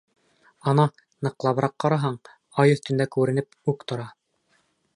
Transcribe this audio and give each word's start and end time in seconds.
Ана, 0.71 0.85
ныҡлабыраҡ 1.27 1.75
ҡараһаң, 1.85 2.17
ай 2.63 2.73
өҫтөндә 2.77 3.07
күренеп 3.17 3.73
үк 3.75 3.85
тора. 3.93 4.09